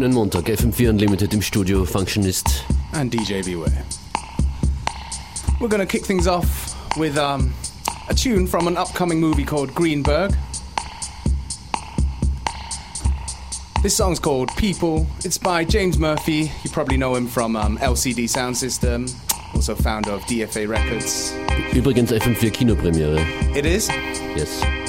[0.00, 0.48] schönen Montag.
[0.48, 2.64] FM4 Unlimited im Studio, Functionist.
[2.92, 3.84] And DJ Beware.
[5.60, 7.52] We're gonna kick things off with um,
[8.08, 10.32] a tune from an upcoming movie called Greenberg.
[13.82, 15.06] This song's called People.
[15.22, 16.50] It's by James Murphy.
[16.64, 19.14] You probably know him from um, LCD Soundsystem,
[19.54, 21.34] also founder of DFA Records.
[21.74, 23.20] Übrigens FM4 Kinopremiere.
[23.54, 23.88] It is?
[24.34, 24.79] Yes.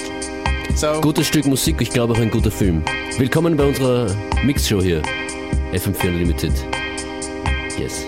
[0.81, 2.83] So, Gutes Stück Musik, ich glaube auch ein guter Film.
[3.19, 5.03] Willkommen bei unserer Mixshow hier.
[5.73, 6.53] FM4 Unlimited.
[7.77, 8.07] Yes.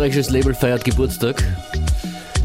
[0.00, 1.44] Österreichisches Label feiert Geburtstag.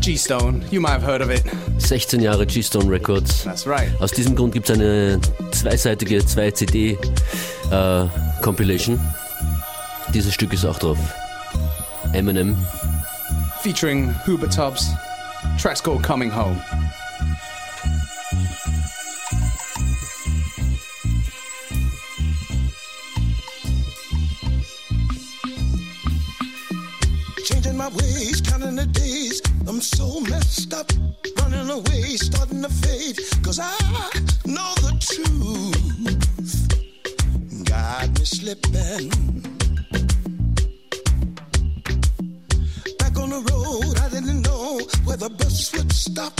[0.01, 1.41] G-Stone, you might have heard of it.
[1.77, 3.45] 16 Jahre G-Stone Records.
[3.45, 3.89] That's right.
[4.01, 5.21] Aus diesem Grund gibt es eine
[5.51, 8.99] zweiseitige 2-CD-Compilation.
[10.13, 10.97] Dieses Stück ist auch drauf.
[12.11, 12.57] Eminem.
[13.61, 14.89] Featuring Hubert Tubbs.
[15.57, 16.61] Track's called Coming Home.
[32.45, 33.17] Starting to fade.
[33.43, 33.71] Cause I
[34.45, 35.75] know the truth.
[37.65, 39.09] got me slipping.
[42.99, 46.39] Back on the road, I didn't know where the bus would stop.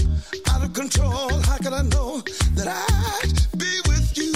[0.50, 2.22] Out of control, how could I know
[2.56, 4.34] that I'd be with you?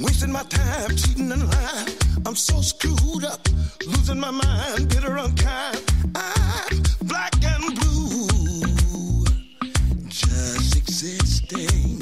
[0.00, 1.88] Wasting my time, cheating and lying.
[2.26, 3.43] I'm so screwed up,
[4.04, 5.80] losing my mind, bitter, unkind.
[6.14, 9.24] I'm black and blue,
[10.08, 12.00] just existing.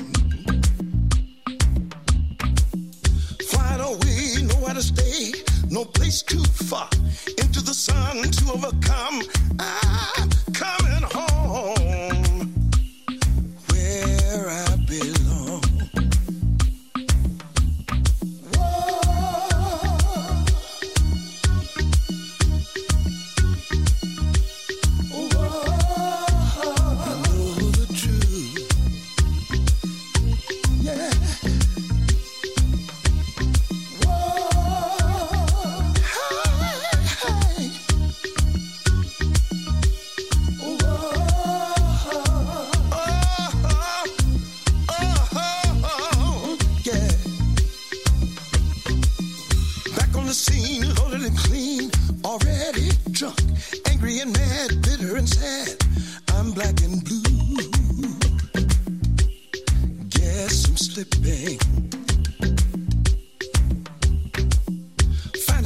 [3.49, 5.33] Flying away, nowhere to stay,
[5.71, 6.89] no place too far.
[7.39, 9.23] Into the sun to overcome.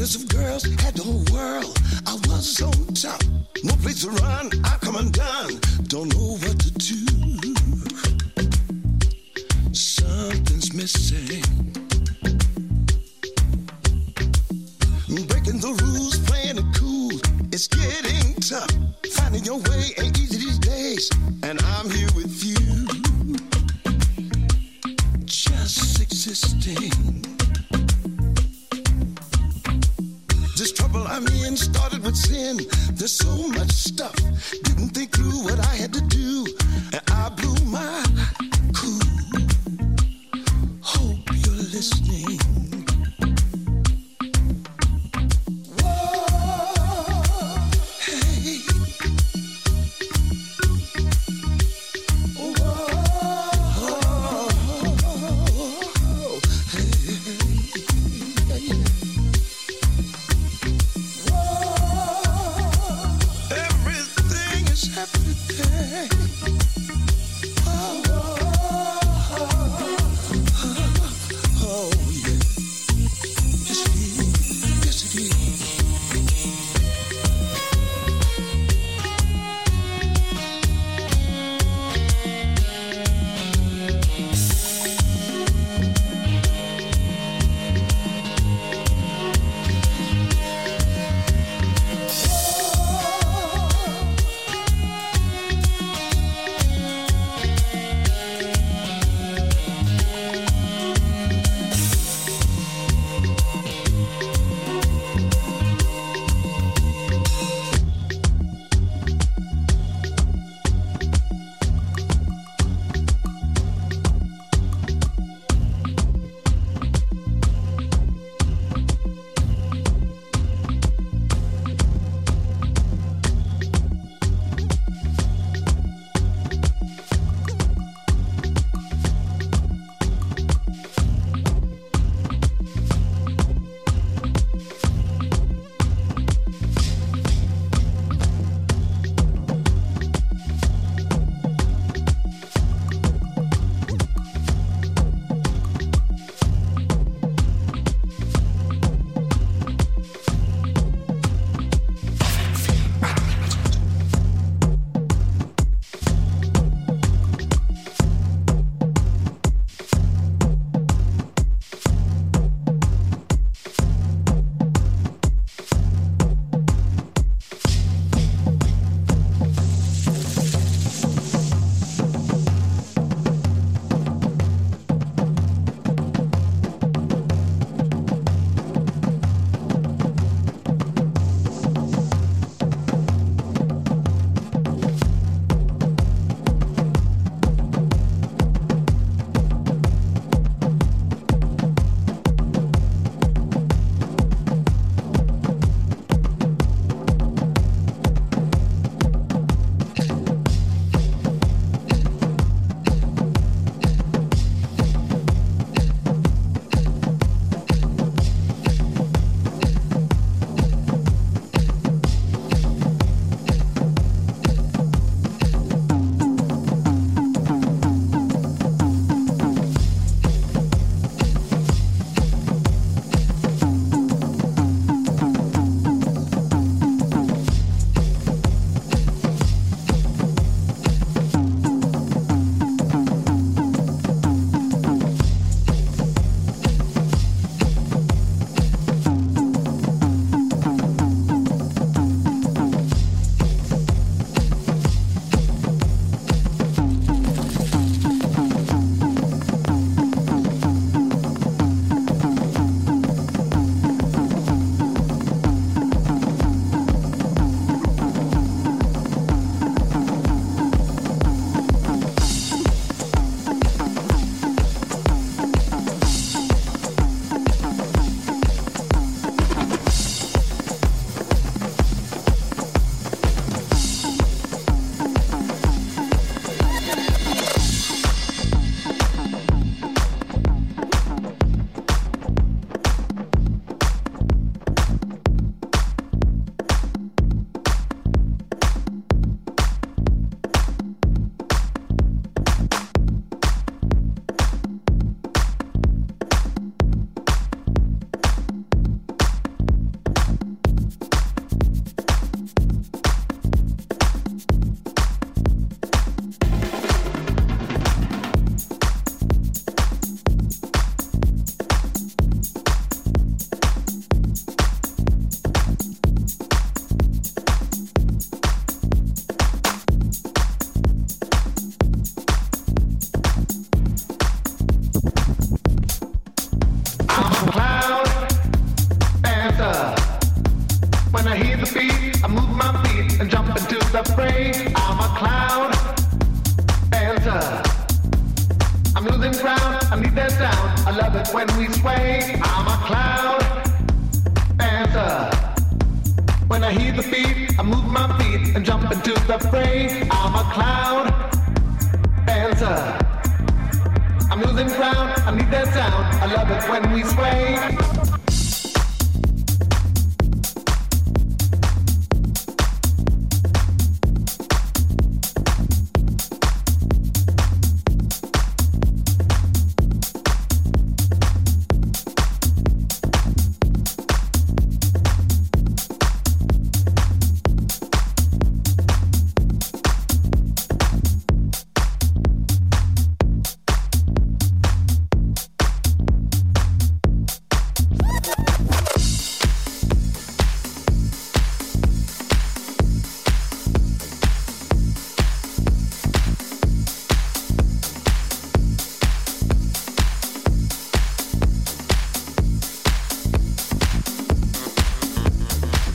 [0.07, 1.77] Finest of girls had the whole world.
[2.07, 3.21] I was on top.
[3.65, 4.53] No place to run.
[4.65, 5.59] I come undone.
[5.89, 7.03] Don't know what to do.
[9.73, 11.76] Something's missing.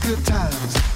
[0.02, 0.91] good times.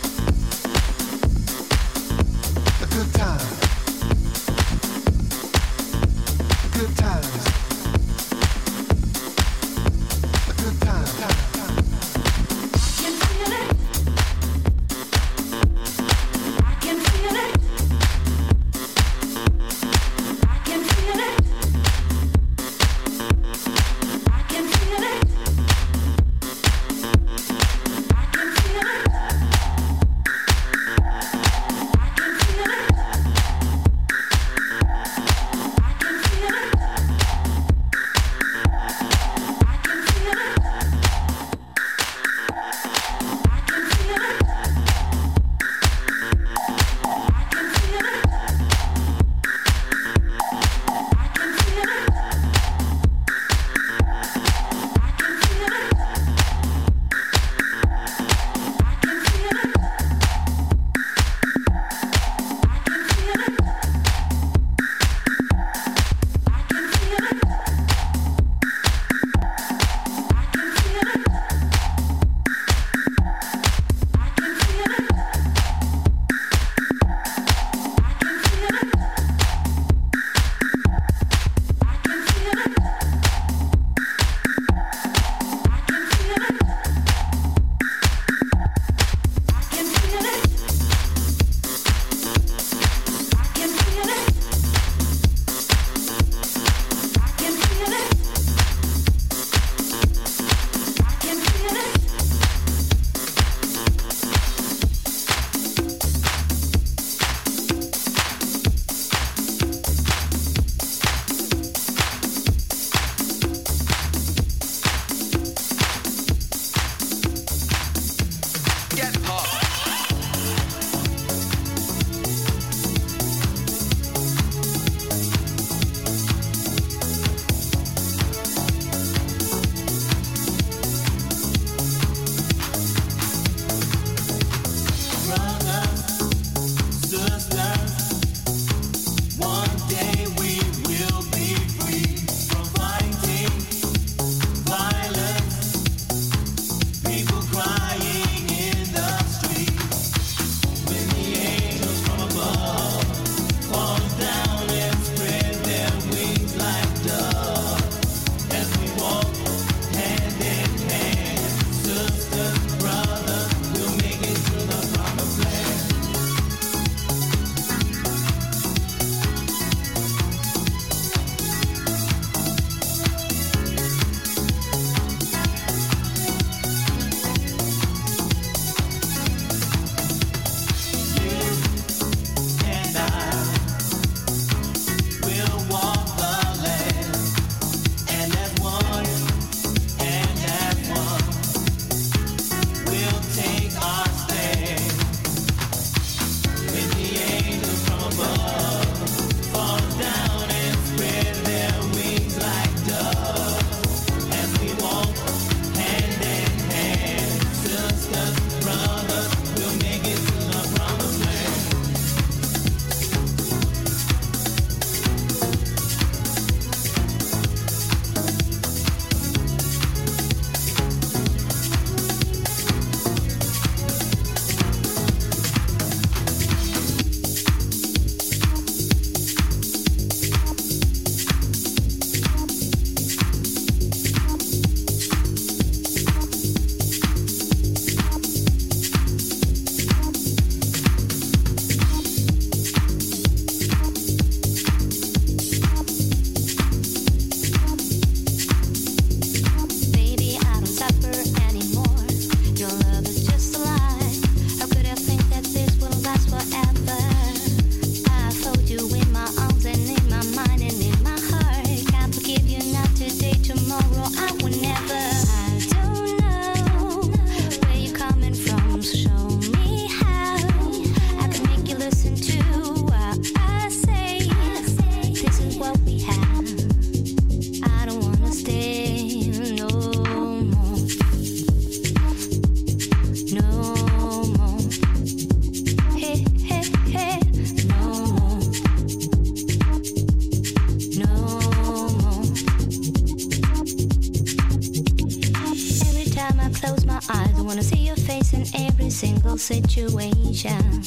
[299.47, 300.82] situation.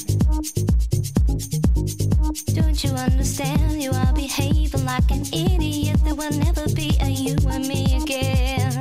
[2.54, 3.82] Don't you understand?
[3.82, 5.98] You are behaving like an idiot.
[6.04, 8.76] There will never be a you and me again.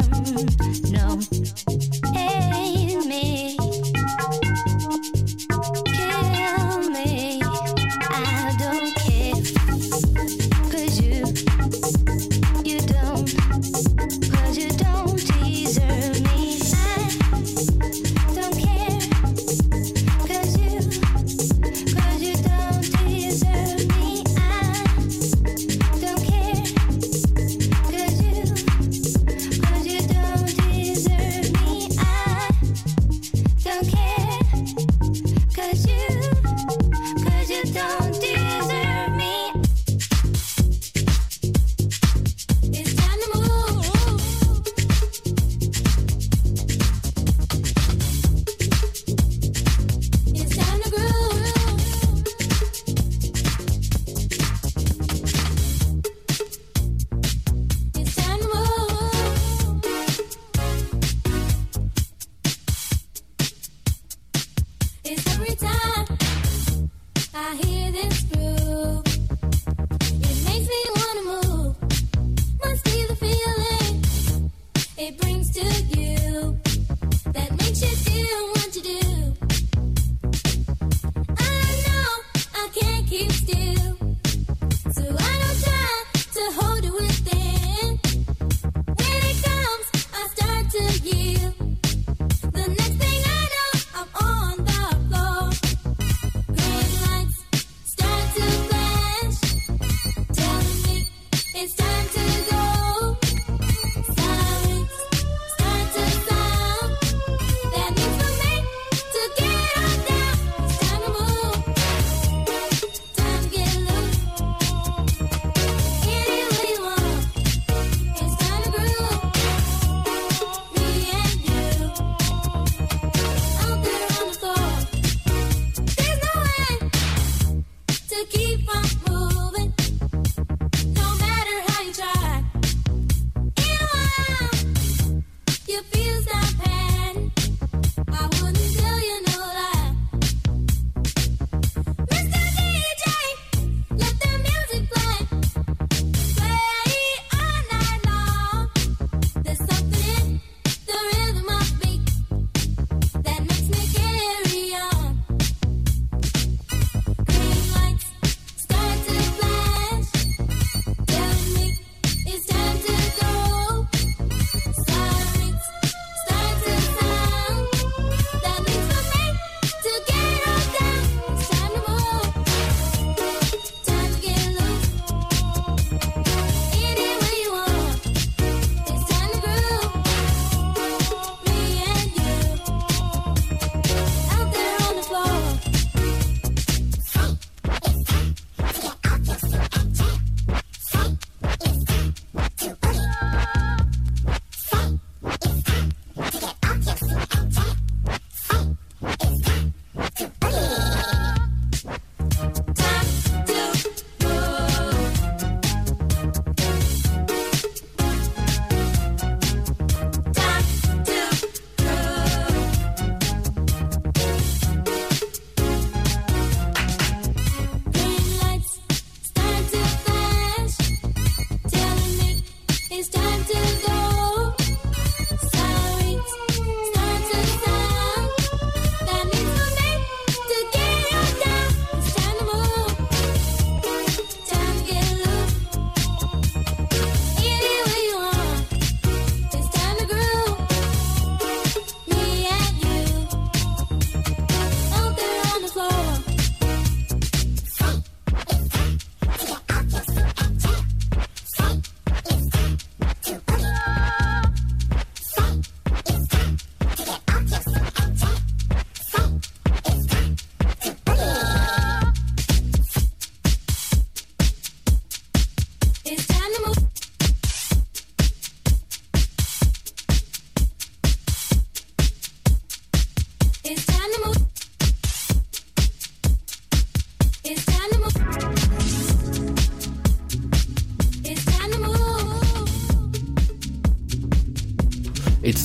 [0.91, 1.88] No.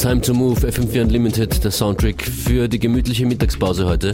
[0.04, 4.12] Time to move, FM4 Unlimited, der Soundtrack für die gemütliche Mittagspause heute.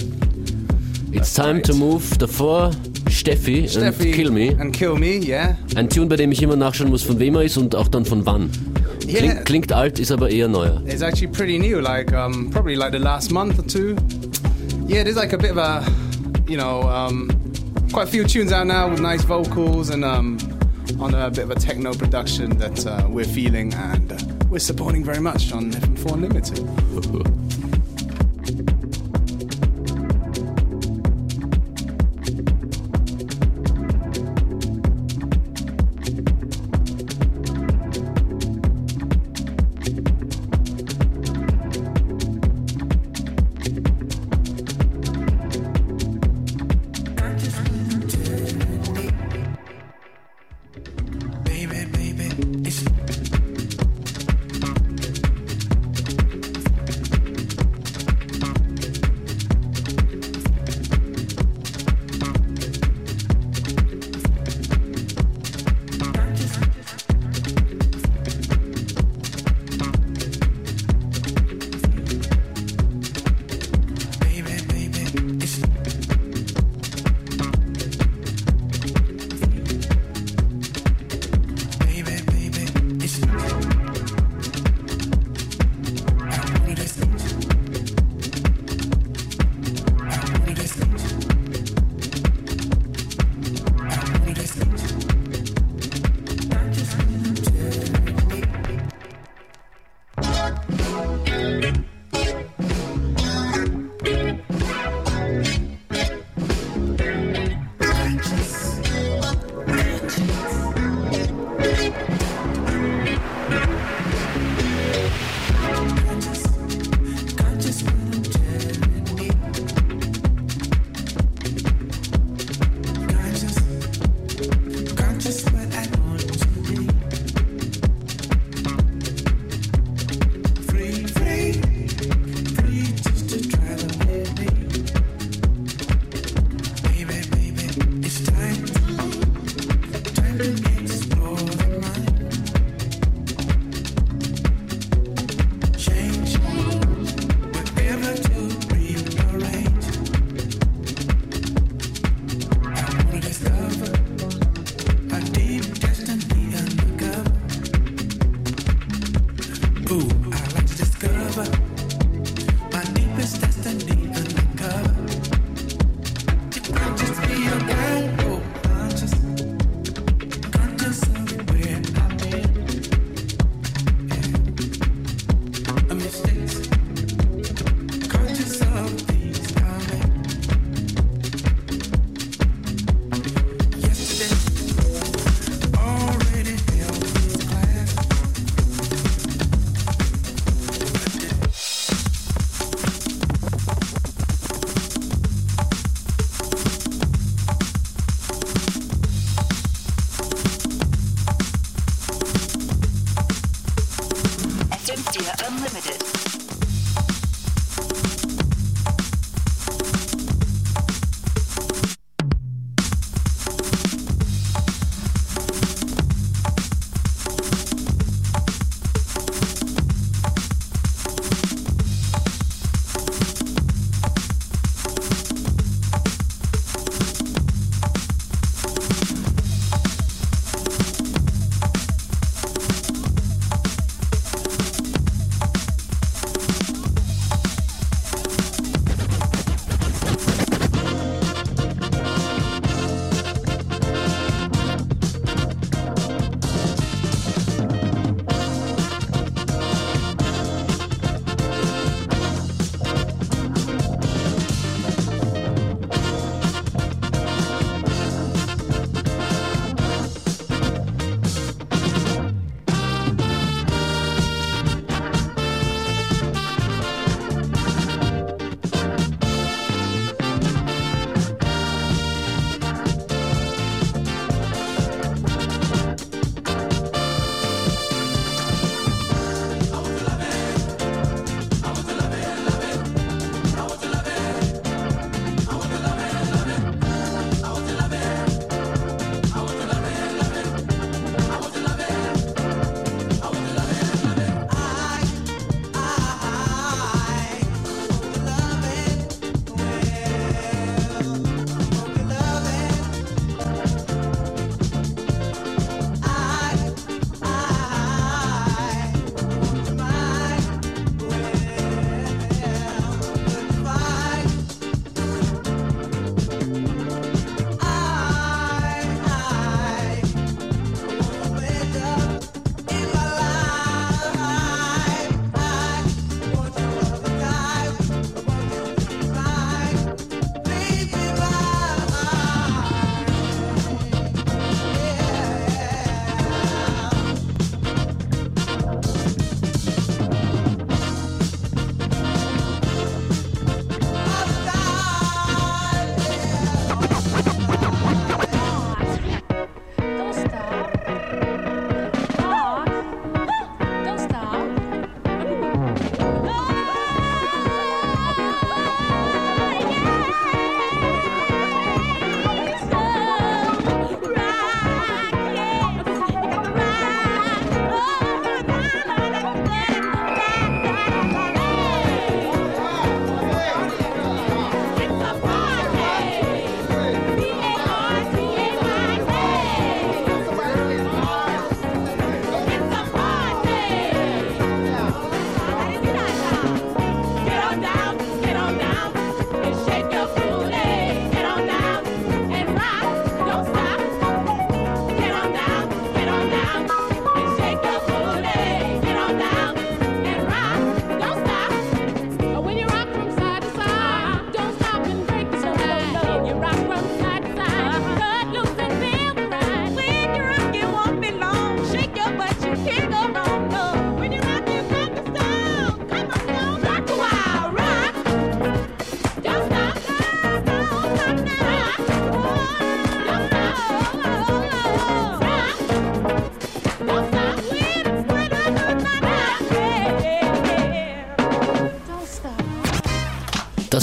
[1.12, 2.70] It's time to move, davor
[3.10, 4.56] Steffi, Steffi and Kill Me.
[4.60, 5.58] And Kill Me, yeah.
[5.74, 8.06] Ein Tune, bei dem ich immer nachschauen muss, von wem er ist und auch dann
[8.06, 8.52] von wann.
[9.08, 9.18] Yeah.
[9.18, 10.80] Klingt, klingt alt, ist aber eher neuer.
[10.86, 13.96] It's actually pretty new, like um, probably like the last month or two.
[14.88, 15.84] Yeah, there's like a bit of a,
[16.48, 17.32] you know, um,
[17.92, 20.38] quite a few tunes out now with nice vocals and um,
[21.00, 24.18] on a bit of a techno production that uh, we're feeling and uh,
[24.50, 27.56] we're supporting very much on FM4 Unlimited.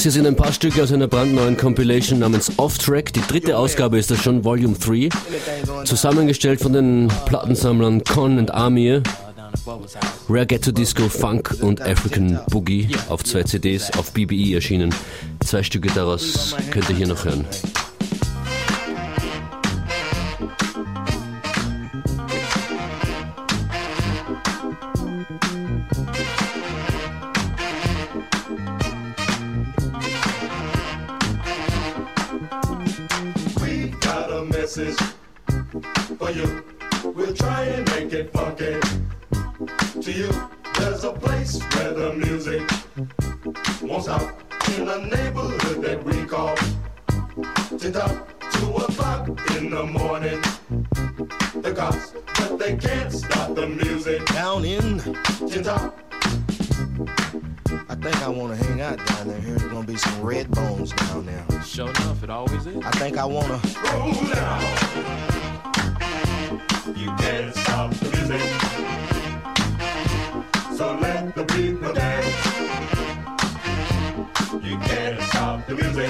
[0.07, 3.13] Hier sind ein paar Stücke aus einer brandneuen Compilation namens Off Track.
[3.13, 5.09] Die dritte Ausgabe ist das schon, Volume 3.
[5.85, 9.03] Zusammengestellt von den Plattensammlern Con und Amir.
[10.29, 14.95] Rare Ghetto Disco, Funk und African Boogie auf zwei CDs auf BBE erschienen.
[15.45, 17.45] Zwei Stücke daraus könnt ihr hier noch hören.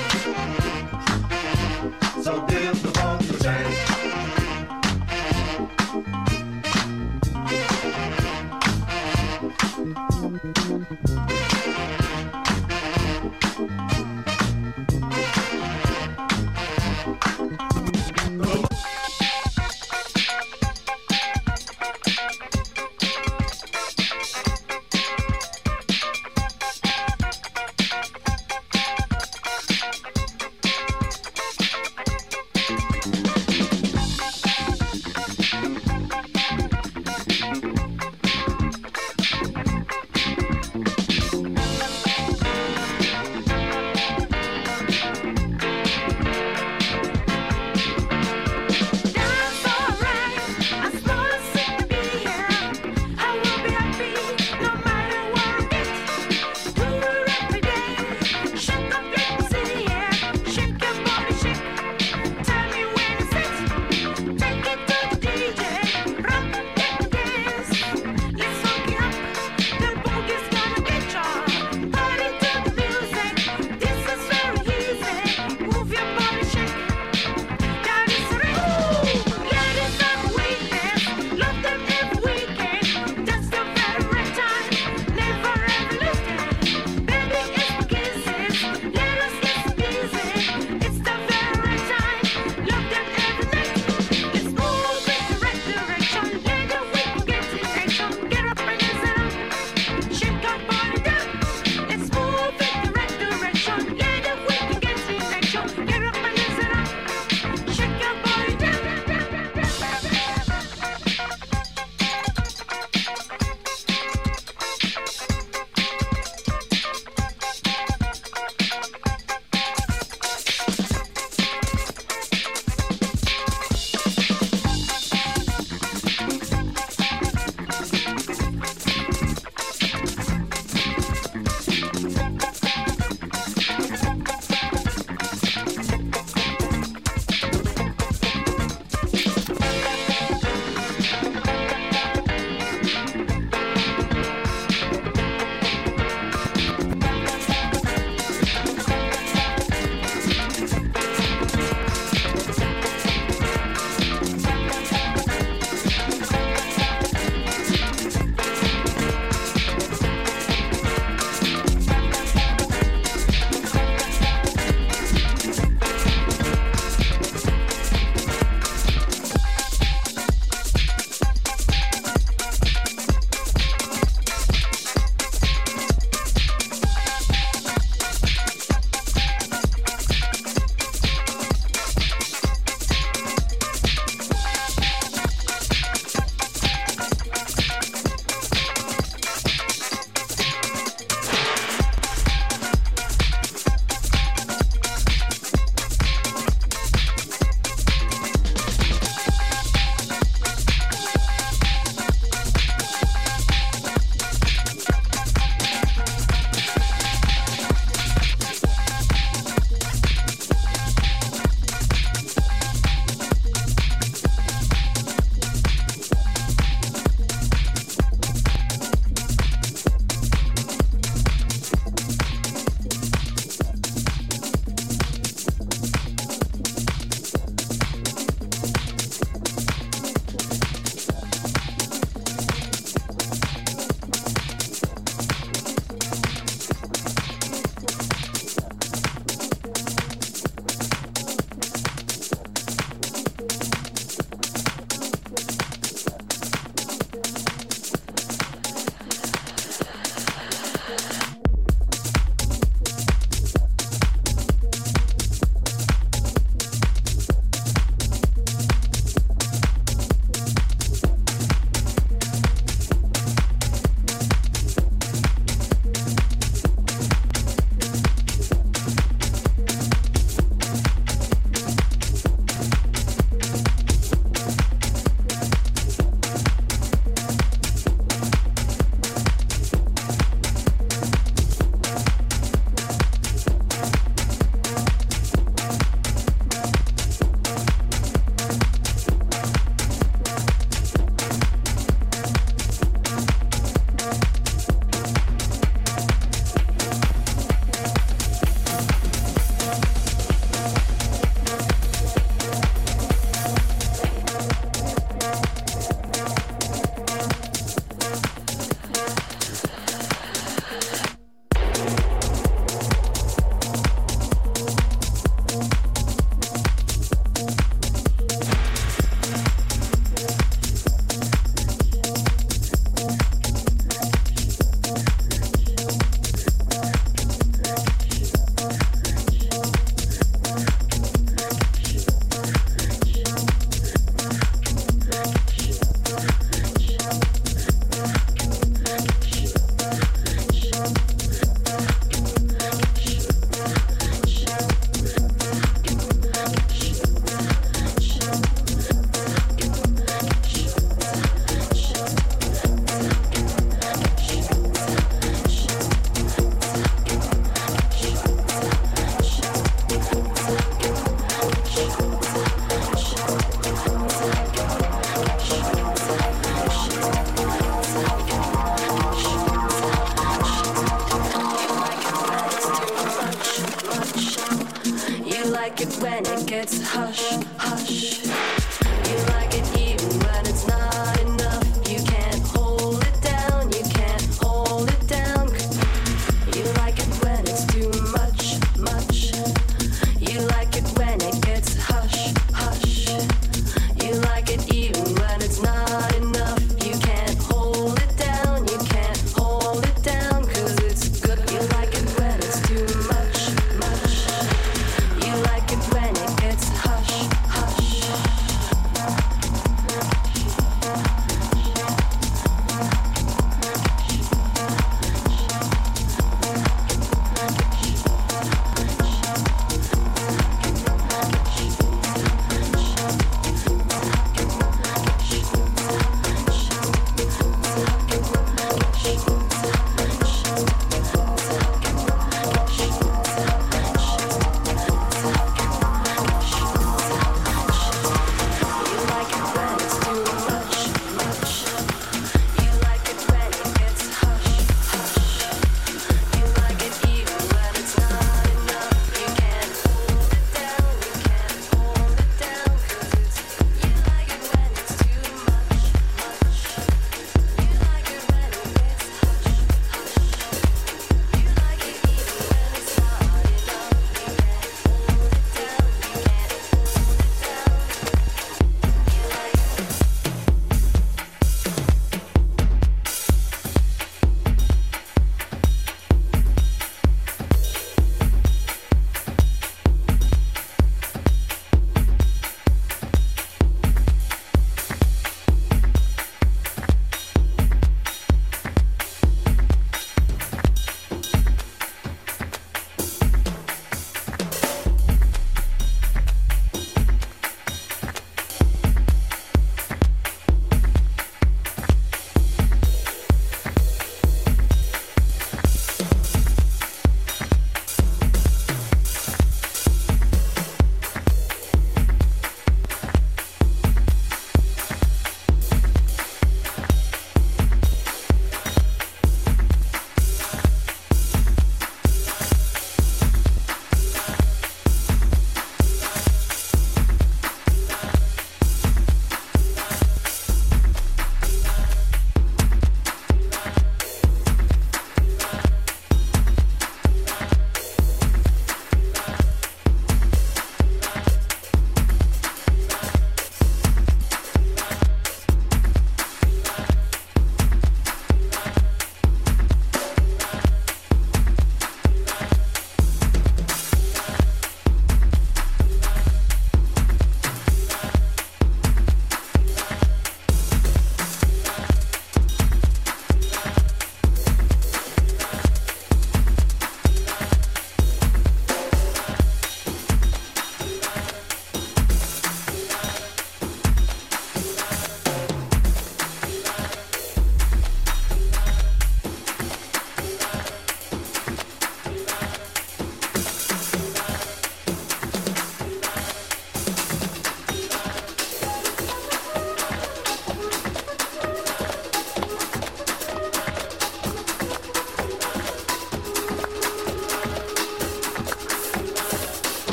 [0.00, 1.17] Thank you.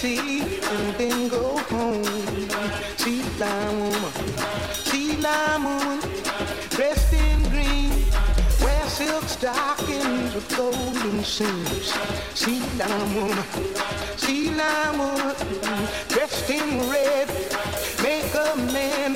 [0.00, 2.04] tea and then go home.
[2.96, 4.12] Tea lime woman,
[4.84, 6.00] tea lime woman,
[6.70, 7.90] dressed in green,
[8.62, 11.92] wear silk stockings with golden seams.
[12.36, 13.44] Tea lime woman,
[14.18, 15.34] tea lime woman,
[16.08, 17.28] dressed in red,
[18.00, 19.07] make a man.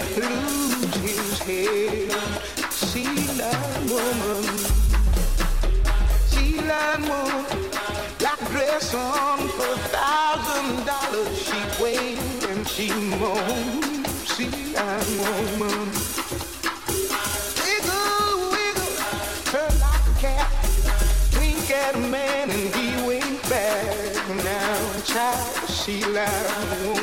[8.73, 11.37] dress on for a thousand dollars.
[11.47, 12.89] She waits and she
[13.21, 14.09] moans.
[14.33, 14.47] She
[14.77, 15.89] a woman.
[17.61, 18.93] Wiggle, wiggle,
[19.53, 20.49] turn like a cat.
[21.39, 24.29] Wink at a man and he wink back.
[24.43, 27.02] Now, child, she like a woman.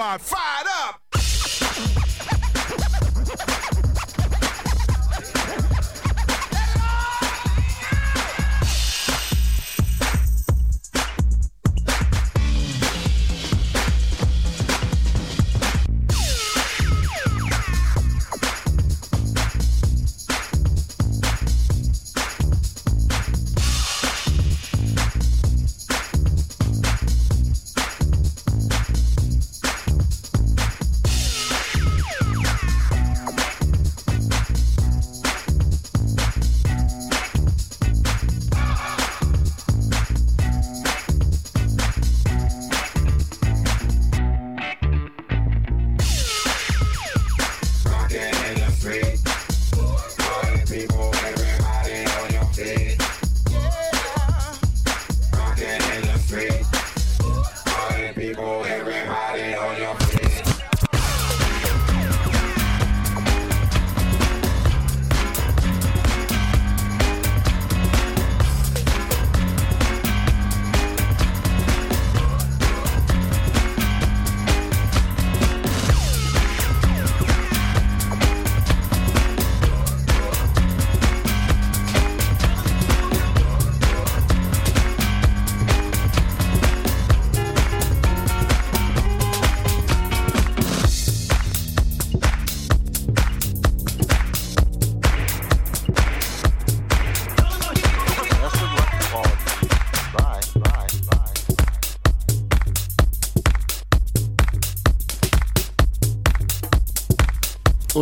[0.00, 0.39] Booker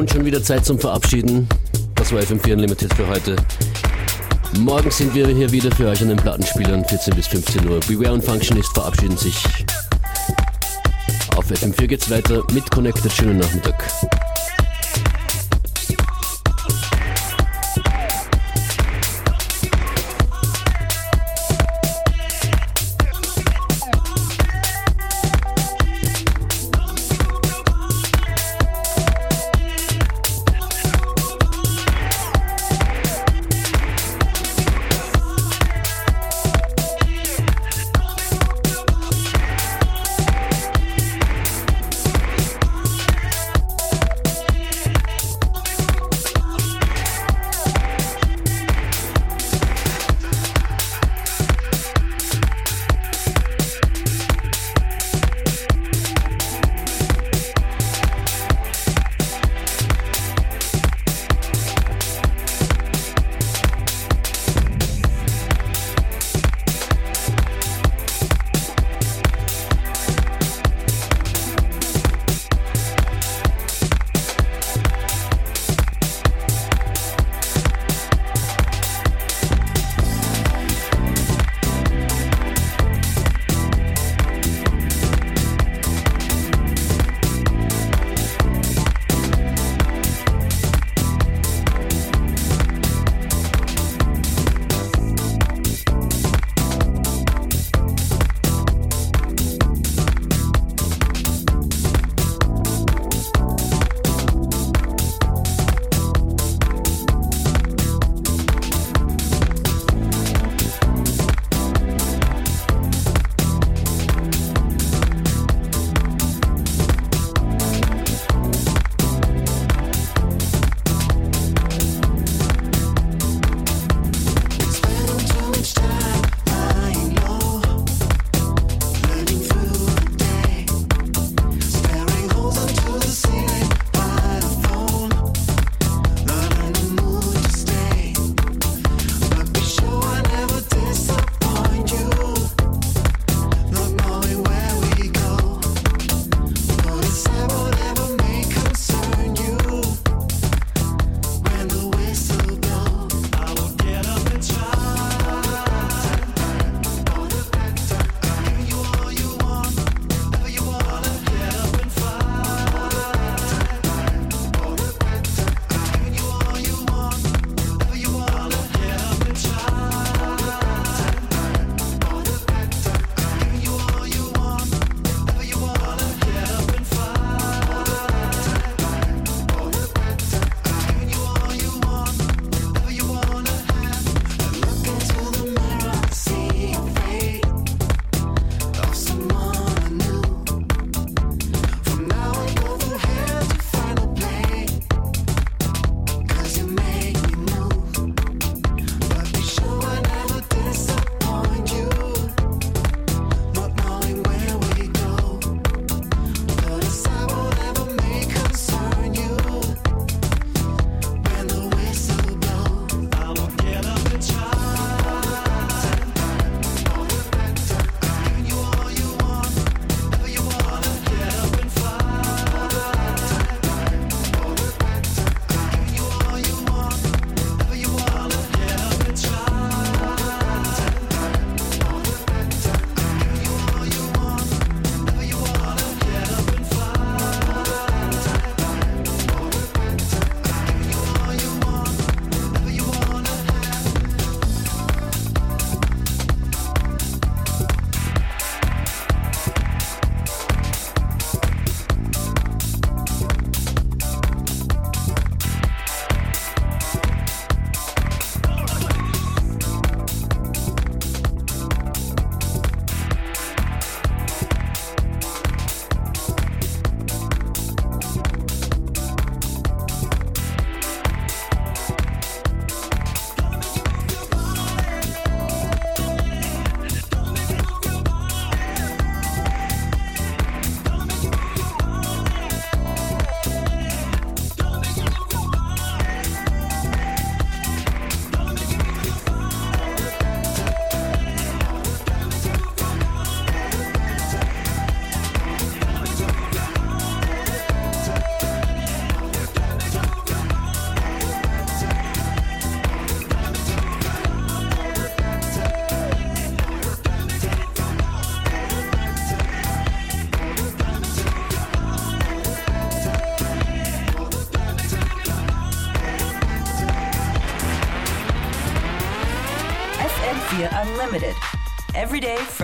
[0.08, 1.46] Und schon wieder Zeit zum Verabschieden.
[1.94, 3.36] Das war FM4 Unlimited für heute.
[4.58, 7.78] Morgen sind wir hier wieder für euch an den Plattenspielern, 14 bis 15 Uhr.
[7.86, 9.36] Beware und Functionist verabschieden sich.
[11.36, 13.12] Auf FM4 geht's weiter mit Connected.
[13.12, 13.84] Schönen Nachmittag.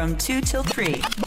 [0.05, 1.24] From 2 till 3.